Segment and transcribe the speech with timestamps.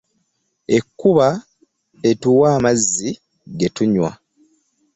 [0.77, 1.27] Ekuba
[2.09, 3.09] etuwa amazzi
[3.59, 4.11] getunywa.